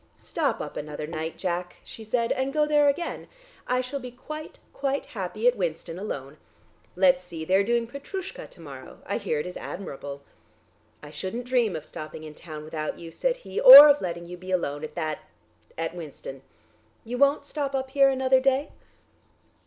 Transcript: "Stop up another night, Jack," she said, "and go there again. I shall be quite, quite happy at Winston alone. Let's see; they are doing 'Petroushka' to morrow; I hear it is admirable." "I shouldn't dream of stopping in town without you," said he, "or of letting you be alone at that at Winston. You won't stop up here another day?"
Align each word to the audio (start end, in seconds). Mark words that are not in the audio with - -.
"Stop 0.17 0.61
up 0.61 0.75
another 0.77 1.05
night, 1.05 1.37
Jack," 1.37 1.75
she 1.83 2.03
said, 2.03 2.31
"and 2.31 2.51
go 2.51 2.65
there 2.65 2.87
again. 2.89 3.27
I 3.67 3.81
shall 3.81 3.99
be 3.99 4.09
quite, 4.09 4.57
quite 4.73 5.05
happy 5.05 5.47
at 5.47 5.55
Winston 5.55 5.99
alone. 5.99 6.37
Let's 6.95 7.21
see; 7.21 7.45
they 7.45 7.53
are 7.53 7.63
doing 7.63 7.85
'Petroushka' 7.85 8.47
to 8.49 8.61
morrow; 8.61 9.03
I 9.05 9.19
hear 9.19 9.37
it 9.39 9.45
is 9.45 9.55
admirable." 9.55 10.23
"I 11.03 11.11
shouldn't 11.11 11.45
dream 11.45 11.75
of 11.75 11.85
stopping 11.85 12.23
in 12.23 12.33
town 12.33 12.63
without 12.63 12.97
you," 12.97 13.11
said 13.11 13.37
he, 13.45 13.59
"or 13.59 13.89
of 13.89 14.01
letting 14.01 14.25
you 14.25 14.37
be 14.37 14.49
alone 14.49 14.83
at 14.83 14.95
that 14.95 15.19
at 15.77 15.93
Winston. 15.93 16.41
You 17.05 17.19
won't 17.19 17.45
stop 17.45 17.75
up 17.75 17.91
here 17.91 18.09
another 18.09 18.39
day?" 18.39 18.71